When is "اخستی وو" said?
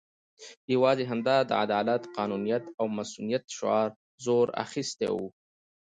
4.63-5.27